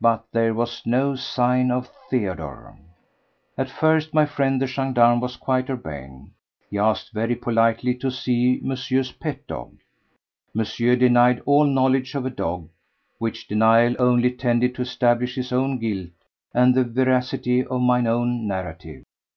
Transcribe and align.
But 0.00 0.24
there 0.32 0.52
was 0.52 0.82
no 0.84 1.14
sign 1.14 1.70
of 1.70 1.88
Theodore! 2.10 2.76
At 3.56 3.70
first 3.70 4.12
my 4.12 4.26
friend 4.26 4.60
the 4.60 4.66
gendarme 4.66 5.20
was 5.20 5.36
quite 5.36 5.70
urbane. 5.70 6.32
He 6.68 6.76
asked 6.76 7.12
very 7.12 7.36
politely 7.36 7.94
to 7.98 8.10
see 8.10 8.58
Monsieur's 8.64 9.12
pet 9.12 9.46
dog. 9.46 9.78
Monsieur 10.54 10.96
denied 10.96 11.40
all 11.46 11.62
knowledge 11.66 12.16
of 12.16 12.26
a 12.26 12.30
dog, 12.30 12.68
which 13.18 13.46
denial 13.46 13.94
only 14.00 14.32
tended 14.32 14.74
to 14.74 14.82
establish 14.82 15.36
his 15.36 15.52
own 15.52 15.78
guilt 15.78 16.10
and 16.52 16.74
the 16.74 16.82
veracity 16.82 17.64
of 17.64 17.80
mine 17.80 18.08
own 18.08 18.48
narrative. 18.48 19.04